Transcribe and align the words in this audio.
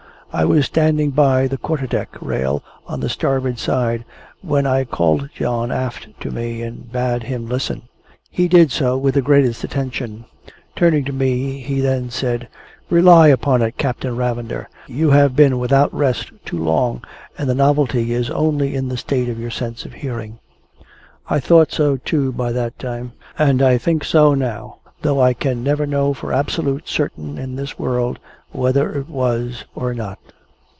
I 0.33 0.45
was 0.45 0.63
standing 0.65 1.09
by 1.09 1.47
the 1.47 1.57
quarter 1.57 1.85
deck 1.87 2.15
rail 2.21 2.63
on 2.87 3.01
the 3.01 3.09
starboard 3.09 3.59
side, 3.59 4.05
when 4.41 4.65
I 4.65 4.85
called 4.85 5.29
John 5.35 5.73
aft 5.73 6.07
to 6.21 6.31
me, 6.31 6.61
and 6.61 6.89
bade 6.89 7.23
him 7.23 7.47
listen. 7.47 7.81
He 8.29 8.47
did 8.47 8.71
so 8.71 8.97
with 8.97 9.15
the 9.15 9.21
greatest 9.21 9.65
attention. 9.65 10.23
Turning 10.73 11.03
to 11.03 11.11
me 11.11 11.59
he 11.59 11.81
then 11.81 12.11
said, 12.11 12.47
"Rely 12.89 13.27
upon 13.27 13.61
it, 13.61 13.77
Captain 13.77 14.15
Ravender, 14.15 14.69
you 14.87 15.09
have 15.09 15.35
been 15.35 15.59
without 15.59 15.93
rest 15.93 16.31
too 16.45 16.63
long, 16.63 17.03
and 17.37 17.49
the 17.49 17.53
novelty 17.53 18.13
is 18.13 18.29
only 18.29 18.73
in 18.73 18.87
the 18.87 18.95
state 18.95 19.27
of 19.27 19.37
your 19.37 19.51
sense 19.51 19.83
of 19.83 19.91
hearing." 19.95 20.39
I 21.29 21.41
thought 21.41 21.73
so 21.73 21.97
too 21.97 22.31
by 22.31 22.53
that 22.53 22.79
time, 22.79 23.11
and 23.37 23.61
I 23.61 23.77
think 23.77 24.05
so 24.05 24.33
now, 24.33 24.77
though 25.01 25.19
I 25.19 25.33
can 25.33 25.61
never 25.63 25.85
know 25.87 26.13
for 26.13 26.31
absolute 26.31 26.87
certain 26.87 27.37
in 27.37 27.57
this 27.57 27.77
world, 27.77 28.19
whether 28.51 28.99
it 28.99 29.07
was 29.09 29.63
or 29.73 29.93
not. 29.93 30.19